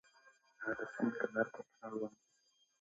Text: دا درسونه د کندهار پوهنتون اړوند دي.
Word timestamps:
دا 0.61 0.69
درسونه 0.77 1.09
د 1.13 1.15
کندهار 1.21 1.47
پوهنتون 1.53 1.83
اړوند 1.85 2.15
دي. 2.17 2.25